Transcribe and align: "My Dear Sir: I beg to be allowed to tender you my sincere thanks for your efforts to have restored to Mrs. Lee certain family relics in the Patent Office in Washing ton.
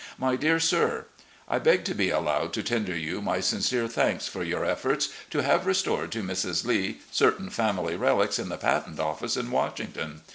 "My 0.17 0.35
Dear 0.35 0.59
Sir: 0.59 1.05
I 1.47 1.59
beg 1.59 1.85
to 1.85 1.93
be 1.93 2.09
allowed 2.09 2.53
to 2.53 2.63
tender 2.63 2.97
you 2.97 3.21
my 3.21 3.39
sincere 3.39 3.87
thanks 3.87 4.27
for 4.27 4.41
your 4.43 4.65
efforts 4.65 5.09
to 5.29 5.43
have 5.43 5.67
restored 5.67 6.11
to 6.13 6.23
Mrs. 6.23 6.65
Lee 6.65 7.01
certain 7.11 7.51
family 7.51 7.95
relics 7.95 8.39
in 8.39 8.49
the 8.49 8.57
Patent 8.57 8.99
Office 8.99 9.37
in 9.37 9.51
Washing 9.51 9.91
ton. 9.91 10.21